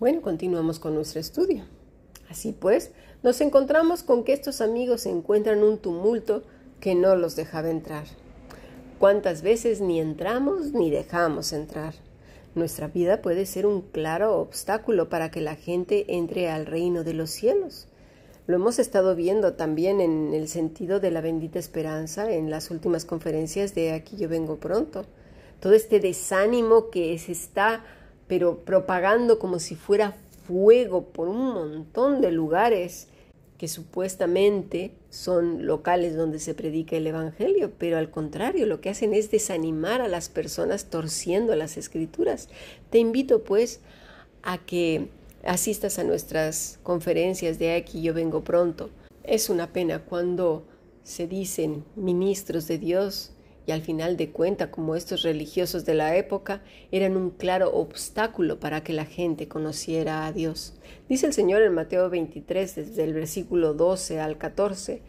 [0.00, 1.64] Bueno, continuamos con nuestro estudio.
[2.30, 2.90] Así pues,
[3.22, 6.42] nos encontramos con que estos amigos encuentran un tumulto
[6.80, 8.06] que no los dejaba entrar.
[8.98, 11.92] ¿Cuántas veces ni entramos ni dejamos entrar?
[12.54, 17.12] Nuestra vida puede ser un claro obstáculo para que la gente entre al reino de
[17.12, 17.86] los cielos.
[18.46, 23.04] Lo hemos estado viendo también en el sentido de la bendita esperanza en las últimas
[23.04, 25.04] conferencias de Aquí yo vengo pronto.
[25.60, 27.84] Todo este desánimo que se está
[28.30, 30.16] pero propagando como si fuera
[30.46, 33.08] fuego por un montón de lugares
[33.58, 39.14] que supuestamente son locales donde se predica el Evangelio, pero al contrario, lo que hacen
[39.14, 42.48] es desanimar a las personas torciendo las escrituras.
[42.90, 43.80] Te invito pues
[44.44, 45.08] a que
[45.44, 48.90] asistas a nuestras conferencias de aquí, yo vengo pronto.
[49.24, 50.62] Es una pena cuando
[51.02, 53.32] se dicen ministros de Dios
[53.70, 56.60] y al final de cuenta, como estos religiosos de la época,
[56.90, 60.74] eran un claro obstáculo para que la gente conociera a Dios.
[61.08, 65.02] Dice el Señor en Mateo 23, desde el versículo 12 al 14,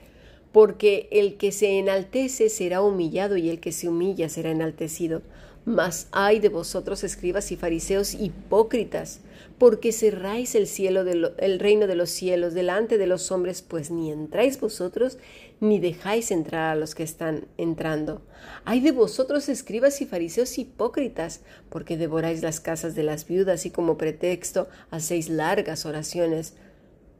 [0.52, 5.24] porque el que se enaltece será humillado y el que se humilla será enaltecido.
[5.64, 9.20] Mas ay de vosotros, escribas y fariseos hipócritas,
[9.60, 14.12] porque cerráis el cielo el reino de los cielos delante de los hombres, pues ni
[14.12, 15.20] entráis vosotros,
[15.60, 18.24] ni dejáis entrar a los que están entrando.
[18.66, 23.70] Ay de vosotros, escribas y fariseos hipócritas, porque devoráis las casas de las viudas y
[23.70, 26.56] como pretexto hacéis largas oraciones,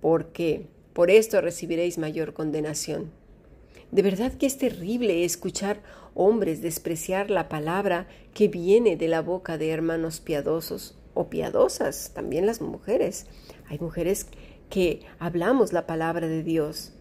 [0.02, 3.21] porque por esto recibiréis mayor condenación.
[3.92, 5.82] De verdad que es terrible escuchar
[6.14, 12.46] hombres despreciar la palabra que viene de la boca de hermanos piadosos o piadosas, también
[12.46, 13.26] las mujeres.
[13.68, 14.28] Hay mujeres
[14.70, 16.94] que hablamos la palabra de Dios.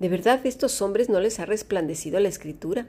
[0.00, 2.88] ¿De verdad estos hombres no les ha resplandecido la escritura?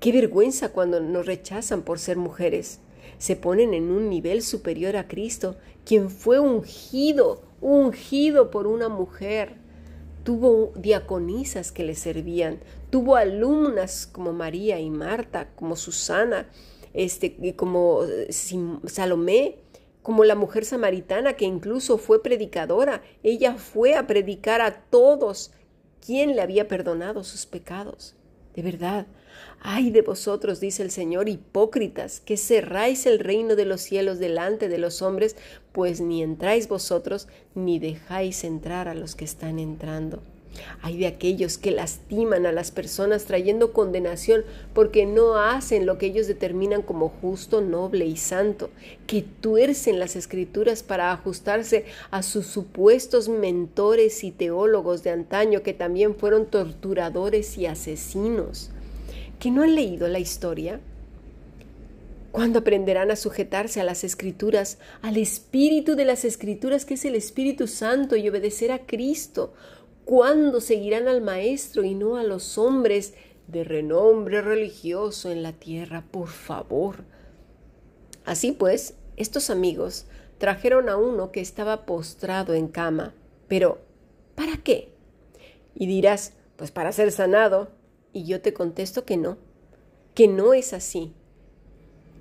[0.00, 2.80] Qué vergüenza cuando nos rechazan por ser mujeres.
[3.18, 9.56] Se ponen en un nivel superior a Cristo, quien fue ungido, ungido por una mujer
[10.28, 16.50] tuvo diaconisas que le servían, tuvo alumnas como María y Marta, como Susana,
[16.92, 18.30] este, como eh,
[18.84, 19.56] Salomé,
[20.02, 23.00] como la mujer samaritana que incluso fue predicadora.
[23.22, 25.50] Ella fue a predicar a todos
[26.04, 28.14] quien le había perdonado sus pecados.
[28.58, 29.06] De verdad,
[29.60, 34.68] ay de vosotros, dice el Señor, hipócritas, que cerráis el reino de los cielos delante
[34.68, 35.36] de los hombres,
[35.70, 40.24] pues ni entráis vosotros, ni dejáis entrar a los que están entrando.
[40.82, 46.06] Hay de aquellos que lastiman a las personas trayendo condenación porque no hacen lo que
[46.06, 48.70] ellos determinan como justo, noble y santo,
[49.06, 55.74] que tuercen las escrituras para ajustarse a sus supuestos mentores y teólogos de antaño que
[55.74, 58.70] también fueron torturadores y asesinos,
[59.38, 60.80] que no han leído la historia.
[62.30, 67.14] ¿Cuándo aprenderán a sujetarse a las escrituras, al espíritu de las escrituras que es el
[67.14, 69.54] Espíritu Santo y obedecer a Cristo?
[70.08, 73.12] ¿Cuándo seguirán al Maestro y no a los hombres
[73.46, 76.02] de renombre religioso en la tierra?
[76.10, 77.04] Por favor.
[78.24, 80.06] Así pues, estos amigos
[80.38, 83.12] trajeron a uno que estaba postrado en cama.
[83.48, 83.80] Pero,
[84.34, 84.88] ¿para qué?
[85.74, 87.68] Y dirás, pues para ser sanado.
[88.14, 89.36] Y yo te contesto que no,
[90.14, 91.12] que no es así.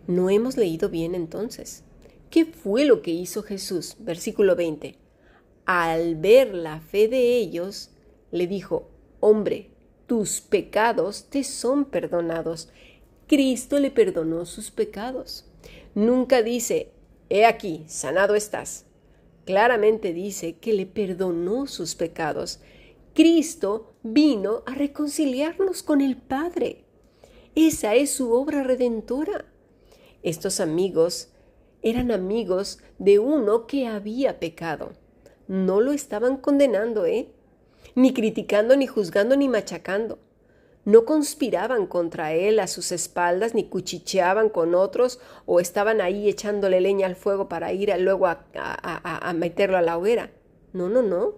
[0.07, 1.85] No hemos leído bien entonces.
[2.31, 3.95] ¿Qué fue lo que hizo Jesús?
[3.99, 5.06] Versículo 20
[5.67, 7.91] al ver la fe de ellos,
[8.31, 8.87] le dijo,
[9.19, 9.69] Hombre,
[10.07, 12.69] tus pecados te son perdonados.
[13.27, 15.45] Cristo le perdonó sus pecados.
[15.93, 16.93] Nunca dice,
[17.29, 18.85] He aquí, sanado estás.
[19.43, 22.61] Claramente dice que le perdonó sus pecados.
[23.13, 26.85] Cristo vino a reconciliarnos con el Padre.
[27.55, 29.43] Esa es su obra redentora.
[30.23, 31.27] Estos amigos
[31.81, 34.93] eran amigos de uno que había pecado
[35.47, 37.29] no lo estaban condenando, ¿eh?
[37.95, 40.19] Ni criticando, ni juzgando, ni machacando.
[40.85, 46.79] No conspiraban contra él a sus espaldas, ni cuchicheaban con otros, o estaban ahí echándole
[46.79, 50.31] leña al fuego para ir luego a, a meterlo a la hoguera.
[50.73, 51.35] No, no, no.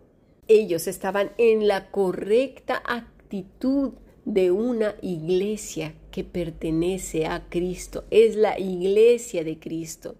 [0.47, 3.93] Ellos estaban en la correcta actitud
[4.25, 8.03] de una iglesia que pertenece a Cristo.
[8.11, 10.15] Es la iglesia de Cristo.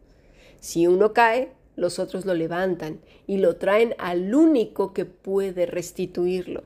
[0.59, 6.63] Si uno cae, los otros lo levantan y lo traen al único que puede restituirlo.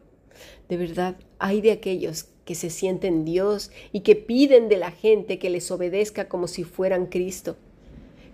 [0.67, 5.39] De verdad, hay de aquellos que se sienten Dios y que piden de la gente
[5.39, 7.55] que les obedezca como si fueran Cristo.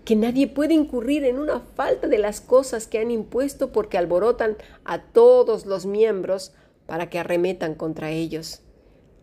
[0.04, 4.56] Que nadie puede incurrir en una falta de las cosas que han impuesto porque alborotan
[4.84, 6.52] a todos los miembros
[6.86, 8.62] para que arremetan contra ellos.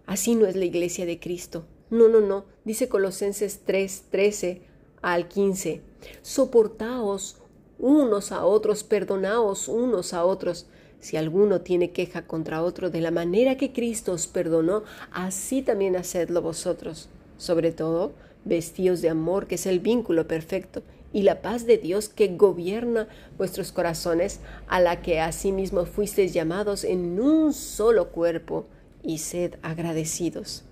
[0.06, 1.66] Así no es la iglesia de Cristo.
[1.90, 4.62] No, no, no, dice Colosenses 3, 13
[5.02, 5.82] al 15.
[6.22, 7.38] Soportaos
[7.80, 10.68] unos a otros, perdonaos unos a otros.
[11.00, 15.96] Si alguno tiene queja contra otro, de la manera que Cristo os perdonó, así también
[15.96, 17.10] hacedlo vosotros.
[17.38, 18.14] Sobre todo,
[18.46, 20.82] vestíos de amor, que es el vínculo perfecto,
[21.14, 23.08] y la paz de Dios que gobierna
[23.38, 28.66] vuestros corazones, a la que asimismo fuisteis llamados en un solo cuerpo,
[29.04, 30.64] y sed agradecidos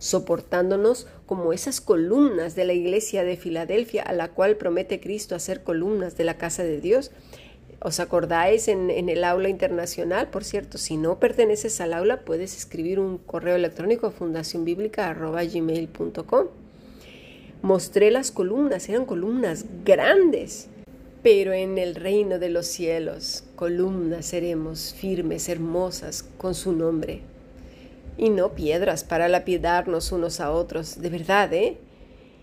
[0.00, 5.62] soportándonos como esas columnas de la iglesia de Filadelfia, a la cual promete Cristo hacer
[5.62, 7.12] columnas de la casa de Dios.
[7.82, 10.28] ¿Os acordáis en, el aula internacional?
[10.28, 16.46] Por cierto, si no perteneces al aula, puedes escribir un correo electrónico a fundacionbiblica.gmail.com.
[17.62, 20.68] Mostré las columnas, eran columnas grandes,
[21.22, 27.20] pero en el reino de los cielos, columnas seremos firmes, hermosas, con su nombre
[28.16, 31.78] y no piedras para lapidarnos unos a otros, de verdad, ¿eh?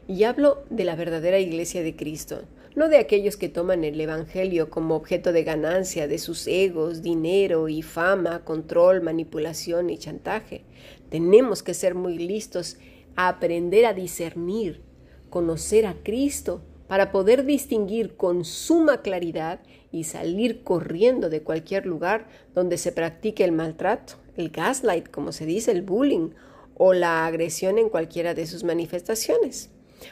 [0.07, 2.41] Y hablo de la verdadera iglesia de Cristo,
[2.75, 7.69] no de aquellos que toman el Evangelio como objeto de ganancia de sus egos, dinero
[7.69, 10.63] y fama, control, manipulación y chantaje.
[11.09, 12.77] Tenemos que ser muy listos
[13.15, 14.81] a aprender a discernir,
[15.29, 19.59] conocer a Cristo, para poder distinguir con suma claridad
[19.91, 25.45] y salir corriendo de cualquier lugar donde se practique el maltrato, el gaslight, como se
[25.45, 26.29] dice, el bullying
[26.75, 29.71] o la agresión en cualquiera de sus manifestaciones.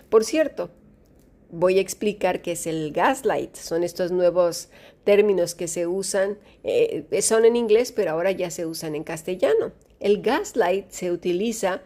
[0.10, 0.72] Por cierto,
[1.52, 3.56] voy a explicar qué es el gaslight.
[3.56, 4.70] Son estos nuevos
[5.04, 9.72] términos que se usan, eh, son en inglés, pero ahora ya se usan en castellano.
[10.00, 11.82] El gaslight se utiliza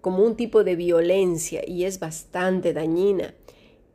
[0.00, 3.34] como un tipo de violencia y es bastante dañina.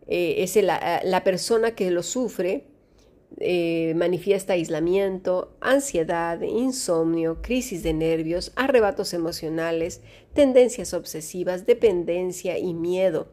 [0.07, 2.65] Eh, es la, la persona que lo sufre
[3.39, 10.01] eh, manifiesta aislamiento, ansiedad, insomnio, crisis de nervios, arrebatos emocionales,
[10.33, 13.27] tendencias obsesivas, dependencia y miedo.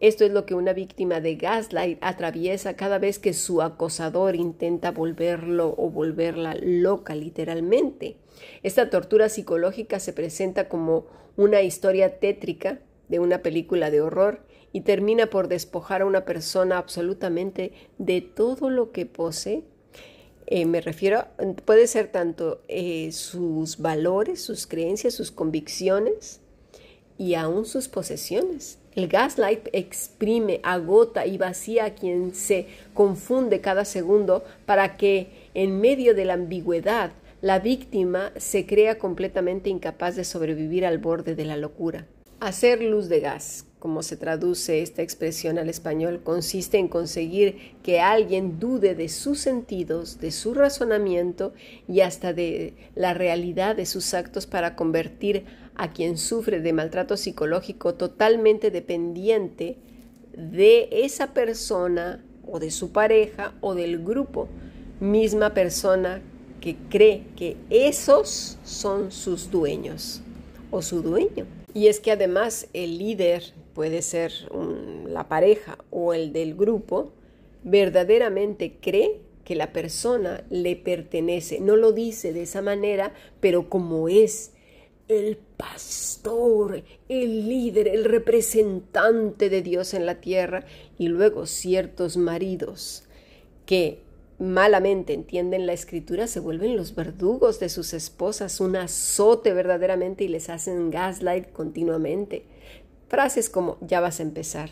[0.00, 4.92] Esto es lo que una víctima de gaslight atraviesa cada vez que su acosador intenta
[4.92, 8.16] volverlo o volverla loca literalmente.
[8.62, 12.78] Esta tortura psicológica se presenta como una historia tétrica
[13.08, 18.70] de una película de horror y termina por despojar a una persona absolutamente de todo
[18.70, 19.64] lo que posee.
[20.46, 21.26] Eh, me refiero,
[21.64, 26.40] puede ser tanto eh, sus valores, sus creencias, sus convicciones
[27.18, 28.78] y aún sus posesiones.
[28.94, 35.80] El gaslight exprime, agota y vacía a quien se confunde cada segundo para que en
[35.80, 41.44] medio de la ambigüedad la víctima se crea completamente incapaz de sobrevivir al borde de
[41.44, 42.06] la locura.
[42.40, 48.00] Hacer luz de gas, como se traduce esta expresión al español, consiste en conseguir que
[48.00, 51.52] alguien dude de sus sentidos, de su razonamiento
[51.86, 55.44] y hasta de la realidad de sus actos para convertir
[55.76, 59.78] a quien sufre de maltrato psicológico totalmente dependiente
[60.36, 64.48] de esa persona o de su pareja o del grupo,
[65.00, 66.20] misma persona
[66.60, 70.22] que cree que esos son sus dueños
[70.70, 71.46] o su dueño.
[71.74, 74.32] Y es que además el líder puede ser
[75.06, 77.12] la pareja o el del grupo,
[77.62, 81.60] verdaderamente cree que la persona le pertenece.
[81.60, 84.50] No lo dice de esa manera, pero como es
[85.06, 90.66] el pastor, el líder, el representante de Dios en la tierra,
[90.98, 93.04] y luego ciertos maridos
[93.64, 94.02] que
[94.40, 100.28] malamente entienden la escritura se vuelven los verdugos de sus esposas, un azote verdaderamente y
[100.28, 102.44] les hacen gaslight continuamente.
[103.08, 104.70] Frases como ya vas a empezar.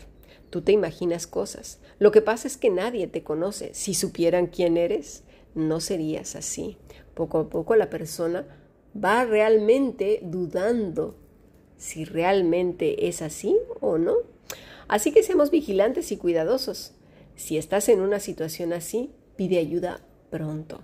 [0.49, 1.79] Tú te imaginas cosas.
[1.99, 3.73] Lo que pasa es que nadie te conoce.
[3.73, 5.23] Si supieran quién eres,
[5.55, 6.77] no serías así.
[7.13, 8.45] Poco a poco la persona
[8.95, 11.15] va realmente dudando
[11.77, 14.15] si realmente es así o no.
[14.87, 16.93] Así que seamos vigilantes y cuidadosos.
[17.35, 20.81] Si estás en una situación así, pide ayuda pronto.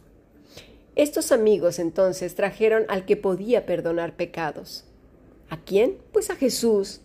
[0.95, 4.85] Estos amigos entonces trajeron al que podía perdonar pecados.
[5.49, 5.97] ¿A quién?
[6.11, 7.01] Pues a Jesús.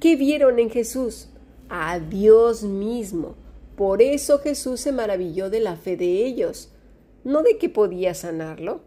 [0.00, 1.28] ¿Qué vieron en Jesús?
[1.68, 3.34] A Dios mismo.
[3.76, 6.70] Por eso Jesús se maravilló de la fe de ellos,
[7.22, 8.80] no de que podía sanarlo,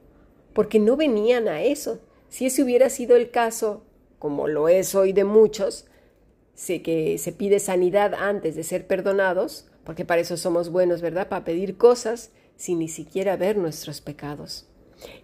[0.54, 2.00] porque no venían a eso.
[2.30, 3.84] Si ese hubiera sido el caso,
[4.18, 5.86] como lo es hoy de muchos,
[6.56, 11.30] sé que se pide sanidad antes de ser perdonados, porque para eso somos buenos, ¿verdad?
[11.30, 14.66] Para pedir cosas sin ni siquiera ver nuestros pecados.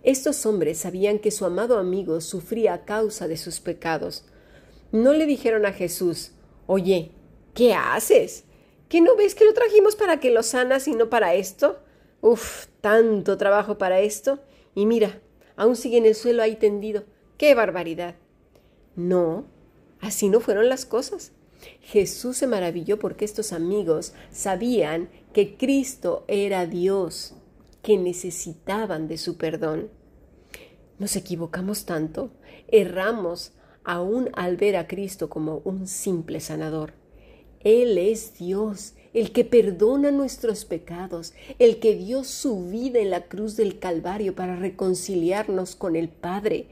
[0.03, 4.25] Estos hombres sabían que su amado amigo sufría a causa de sus pecados.
[4.91, 6.31] No le dijeron a Jesús,
[6.65, 7.11] oye,
[7.53, 8.45] ¿qué haces?
[8.87, 11.79] ¿Que no ves que lo trajimos para que lo sanas y no para esto?
[12.21, 14.39] Uf, tanto trabajo para esto.
[14.73, 15.21] Y mira,
[15.55, 17.03] aún sigue en el suelo ahí tendido.
[17.37, 18.15] ¡Qué barbaridad!
[18.95, 19.45] No,
[20.01, 21.31] así no fueron las cosas.
[21.81, 27.35] Jesús se maravilló porque estos amigos sabían que Cristo era Dios,
[27.83, 29.89] que necesitaban de su perdón.
[30.97, 32.31] Nos equivocamos tanto,
[32.67, 36.93] erramos aún al ver a Cristo como un simple sanador.
[37.61, 43.23] Él es Dios, el que perdona nuestros pecados, el que dio su vida en la
[43.27, 46.67] cruz del Calvario para reconciliarnos con el Padre.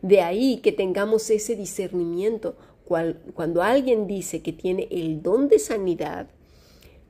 [0.00, 6.28] De ahí que tengamos ese discernimiento cuando alguien dice que tiene el don de sanidad,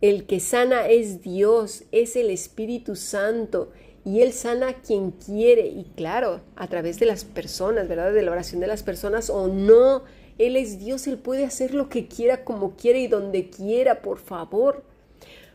[0.00, 3.70] el que sana es Dios, es el Espíritu Santo,
[4.04, 8.12] y Él sana a quien quiere, y claro, a través de las personas, ¿verdad?
[8.12, 10.02] De la oración de las personas o no.
[10.36, 14.18] Él es Dios, Él puede hacer lo que quiera, como quiera y donde quiera, por
[14.18, 14.82] favor.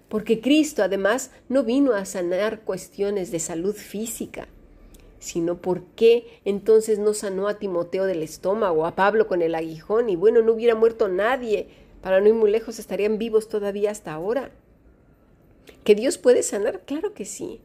[0.08, 4.48] Porque Cristo además no vino a sanar cuestiones de salud física,
[5.20, 10.10] sino por qué entonces no sanó a Timoteo del estómago, a Pablo con el aguijón,
[10.10, 11.68] y bueno, no hubiera muerto nadie,
[12.01, 14.50] para no ir muy lejos estarían vivos todavía hasta ahora.
[15.84, 16.82] ¿Que Dios puede sanar?
[16.86, 17.62] Claro que sí,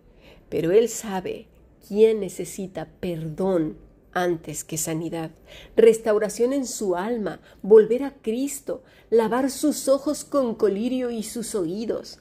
[0.49, 1.47] pero Él sabe
[1.87, 3.77] quién necesita perdón
[4.15, 5.33] antes que sanidad,
[5.77, 12.21] restauración en su alma, volver a Cristo, lavar sus ojos con colirio y sus oídos.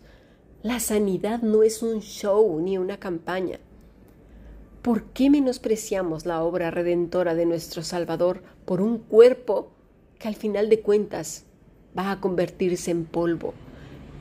[0.64, 3.60] La sanidad no es un show ni una campaña.
[4.82, 9.72] ¿Por qué menospreciamos la obra redentora de nuestro Salvador por un cuerpo
[10.20, 11.46] que al final de cuentas
[11.98, 13.54] va a convertirse en polvo?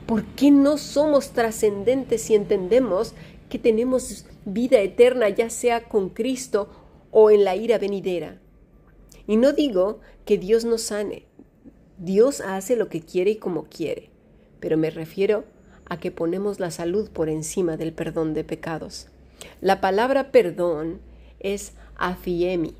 [0.05, 3.13] ¿Por qué no somos trascendentes si entendemos
[3.53, 6.69] que tenemos vida eterna ya sea con Cristo
[7.11, 8.41] o en la ira venidera?
[9.27, 11.27] Y no digo que Dios nos sane.
[11.99, 14.09] Dios hace lo que quiere y como quiere,
[14.59, 15.43] pero me refiero
[15.85, 19.09] a que ponemos la salud por encima del perdón de pecados.
[19.61, 20.99] La palabra perdón
[21.39, 22.73] es afiemi,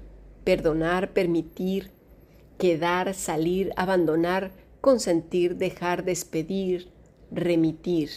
[0.43, 1.91] perdonar, permitir,
[2.57, 6.89] quedar, salir, abandonar, consentir, dejar, despedir,
[7.29, 8.09] remitir.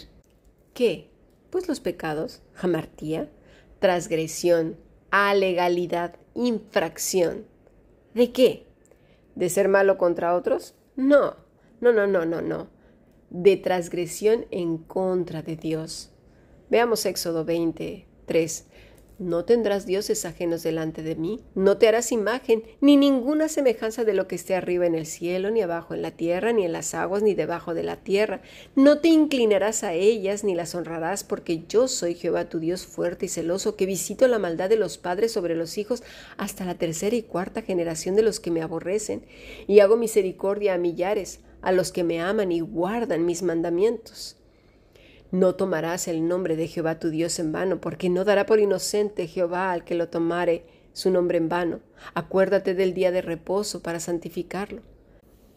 [0.73, 1.11] ¿Qué?
[1.51, 3.31] Pues los pecados, jamartía,
[3.79, 4.77] transgresión,
[5.11, 7.47] alegalidad, infracción.
[8.15, 8.67] ¿De qué?
[9.35, 10.75] ¿De ser malo contra otros?
[10.97, 11.37] No,
[11.81, 12.69] no, no, no, no, no.
[13.31, 16.11] De transgresión en contra de Dios.
[16.71, 18.67] Veamos Éxodo 20, 3.
[19.19, 24.13] No tendrás dioses ajenos delante de mí, no te harás imagen, ni ninguna semejanza de
[24.13, 26.93] lo que esté arriba en el cielo, ni abajo en la tierra, ni en las
[26.93, 28.43] aguas, ni debajo de la tierra.
[28.75, 33.25] No te inclinarás a ellas, ni las honrarás, porque yo soy Jehová tu Dios fuerte
[33.25, 36.03] y celoso, que visito la maldad de los padres sobre los hijos
[36.37, 39.25] hasta la tercera y cuarta generación de los que me aborrecen,
[39.67, 44.37] y hago misericordia a millares, a los que me aman y guardan mis mandamientos.
[45.37, 49.27] No tomarás el nombre de Jehová tu Dios en vano, porque no dará por inocente
[49.27, 50.65] Jehová al que lo tomare
[50.95, 51.81] su nombre en vano.
[52.15, 54.81] Acuérdate del día de reposo para santificarlo.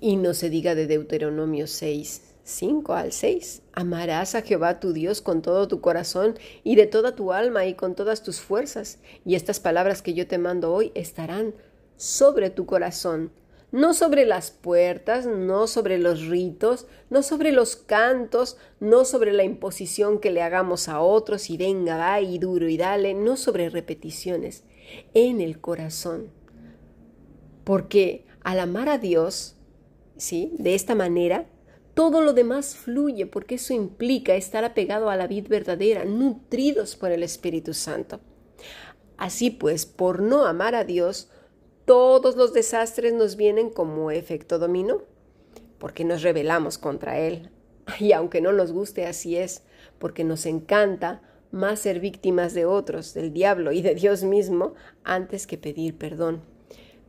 [0.01, 3.61] Y no se diga de Deuteronomio 6, 5 al 6.
[3.71, 7.75] Amarás a Jehová tu Dios con todo tu corazón y de toda tu alma y
[7.75, 8.99] con todas tus fuerzas.
[9.23, 11.53] Y estas palabras que yo te mando hoy estarán
[11.95, 13.31] sobre tu corazón
[13.71, 19.43] no sobre las puertas, no sobre los ritos, no sobre los cantos, no sobre la
[19.43, 23.69] imposición que le hagamos a otros y venga, va y duro y dale, no sobre
[23.69, 24.63] repeticiones,
[25.13, 26.31] en el corazón.
[27.63, 29.55] Porque al amar a Dios,
[30.17, 30.51] ¿sí?
[30.57, 31.45] De esta manera,
[31.93, 37.11] todo lo demás fluye porque eso implica estar apegado a la vida verdadera, nutridos por
[37.11, 38.19] el Espíritu Santo.
[39.17, 41.29] Así pues, por no amar a Dios,
[41.89, 45.01] todos los desastres nos vienen como efecto dominó,
[45.79, 47.49] porque nos rebelamos contra Él.
[47.99, 49.63] Y aunque no nos guste, así es,
[49.97, 55.47] porque nos encanta más ser víctimas de otros, del diablo y de Dios mismo, antes
[55.47, 56.43] que pedir perdón.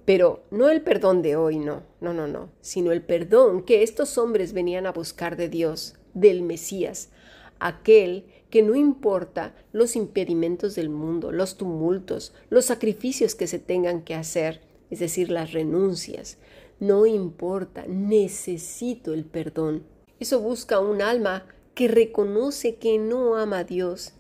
[0.07, 4.17] Pero no el perdón de hoy, no, no, no, no, sino el perdón que estos
[4.17, 7.11] hombres venían a buscar de Dios, del Mesías,
[7.59, 14.01] aquel que no importa los impedimentos del mundo, los tumultos, los sacrificios que se tengan
[14.01, 16.39] que hacer, es decir, las renuncias.
[16.79, 19.85] No importa, necesito el perdón.
[20.19, 24.13] Eso busca un alma que reconoce que no ama a Dios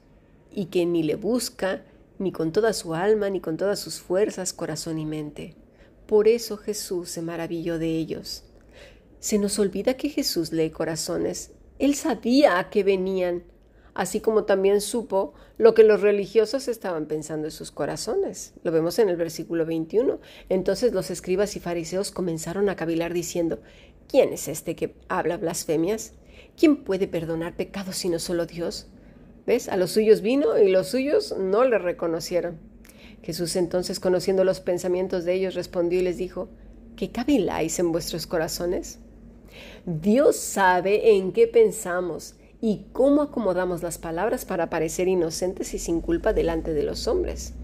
[0.52, 1.84] y que ni le busca
[2.18, 5.56] ni con toda su alma, ni con todas sus fuerzas, corazón y mente.
[6.06, 8.44] Por eso Jesús se maravilló de ellos.
[9.20, 11.52] Se nos olvida que Jesús lee corazones.
[11.78, 13.44] Él sabía a qué venían
[13.94, 18.54] así como también supo lo que los religiosos estaban pensando en sus corazones.
[18.62, 20.20] Lo vemos en el versículo 21.
[20.48, 23.60] Entonces los escribas y fariseos comenzaron a cavilar diciendo,
[24.08, 26.12] ¿quién es este que habla blasfemias?
[26.56, 28.88] ¿Quién puede perdonar pecados sino solo Dios?
[29.46, 29.68] ¿Ves?
[29.68, 32.58] A los suyos vino y los suyos no le reconocieron.
[33.22, 36.48] Jesús entonces, conociendo los pensamientos de ellos, respondió y les dijo,
[36.96, 38.98] ¿qué caviláis en vuestros corazones?
[39.84, 46.00] Dios sabe en qué pensamos y cómo acomodamos las palabras para parecer inocentes y sin
[46.00, 47.54] culpa delante de los hombres.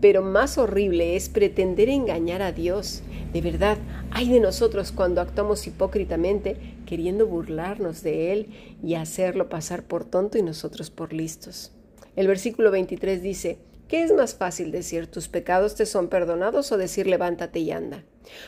[0.00, 3.02] Pero más horrible es pretender engañar a Dios.
[3.32, 3.78] De verdad,
[4.10, 8.48] hay de nosotros cuando actuamos hipócritamente, queriendo burlarnos de Él
[8.82, 11.72] y hacerlo pasar por tonto y nosotros por listos.
[12.16, 13.58] El versículo 23 dice,
[13.88, 18.04] ¿qué es más fácil decir tus pecados te son perdonados o decir levántate y anda?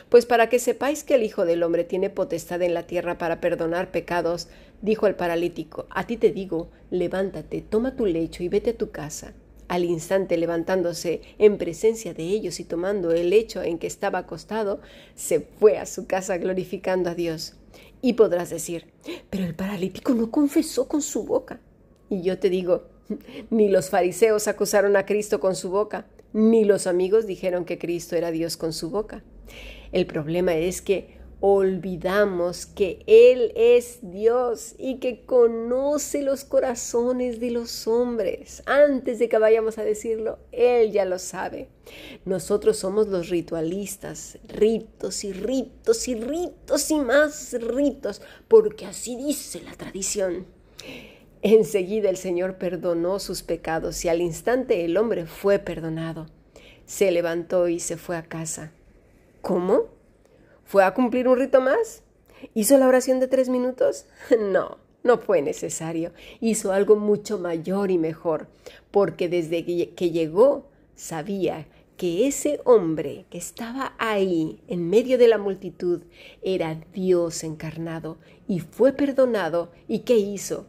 [0.09, 3.40] Pues para que sepáis que el Hijo del Hombre tiene potestad en la tierra para
[3.40, 4.49] perdonar pecados,
[4.83, 8.90] dijo el paralítico, a ti te digo, levántate, toma tu lecho y vete a tu
[8.90, 9.35] casa.
[9.68, 14.80] Al instante levantándose en presencia de ellos y tomando el lecho en que estaba acostado,
[15.16, 17.54] se fue a su casa glorificando a Dios.
[18.00, 18.92] Y podrás decir,
[19.28, 21.61] pero el paralítico no confesó con su boca.
[22.09, 22.85] Y yo te digo,
[23.50, 28.14] ni los fariseos acusaron a Cristo con su boca, ni los amigos dijeron que Cristo
[28.14, 29.25] era Dios con su boca.
[29.93, 37.50] El problema es que olvidamos que Él es Dios y que conoce los corazones de
[37.50, 38.62] los hombres.
[38.67, 41.69] Antes de que vayamos a decirlo, Él ya lo sabe.
[42.25, 49.62] Nosotros somos los ritualistas, ritos y ritos y ritos y más ritos, porque así dice
[49.62, 50.47] la tradición.
[51.43, 56.26] Enseguida el Señor perdonó sus pecados y al instante el hombre fue perdonado.
[56.87, 58.73] Se levantó y se fue a casa.
[59.47, 59.85] ¿Cómo?
[60.65, 62.03] ¿Fue a cumplir un rito más?
[62.55, 64.07] ¿Hizo la oración de tres minutos?
[64.41, 66.11] No, no fue necesario.
[66.41, 68.49] Hizo algo mucho mayor y mejor,
[68.91, 75.38] porque desde que llegó sabía que ese hombre que estaba ahí en medio de la
[75.38, 76.03] multitud
[76.43, 80.67] era Dios encarnado y fue perdonado y ¿qué hizo?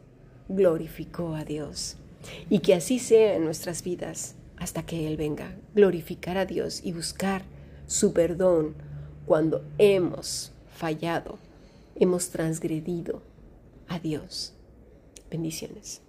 [0.48, 1.96] Glorificó a Dios.
[2.48, 6.92] Y que así sea en nuestras vidas hasta que Él venga, glorificar a Dios y
[6.92, 7.42] buscar
[7.88, 8.76] su perdón
[9.26, 11.38] cuando hemos fallado,
[11.96, 13.22] hemos transgredido
[13.88, 14.52] a Dios.
[15.30, 16.02] Bendiciones.